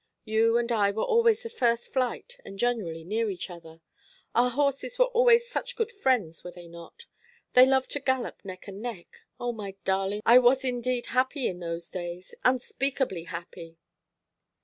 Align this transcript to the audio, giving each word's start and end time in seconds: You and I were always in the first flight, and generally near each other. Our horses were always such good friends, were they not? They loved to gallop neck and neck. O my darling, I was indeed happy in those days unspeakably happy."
You 0.25 0.57
and 0.57 0.71
I 0.71 0.89
were 0.89 1.03
always 1.03 1.45
in 1.45 1.49
the 1.51 1.55
first 1.55 1.93
flight, 1.93 2.39
and 2.43 2.57
generally 2.57 3.03
near 3.03 3.29
each 3.29 3.51
other. 3.51 3.81
Our 4.33 4.49
horses 4.49 4.97
were 4.97 5.05
always 5.05 5.47
such 5.47 5.75
good 5.75 5.91
friends, 5.91 6.43
were 6.43 6.49
they 6.49 6.67
not? 6.67 7.05
They 7.53 7.67
loved 7.67 7.91
to 7.91 7.99
gallop 7.99 8.43
neck 8.43 8.67
and 8.67 8.81
neck. 8.81 9.05
O 9.39 9.51
my 9.51 9.75
darling, 9.85 10.23
I 10.25 10.39
was 10.39 10.65
indeed 10.65 11.05
happy 11.13 11.45
in 11.45 11.59
those 11.59 11.87
days 11.91 12.33
unspeakably 12.43 13.25
happy." 13.25 13.77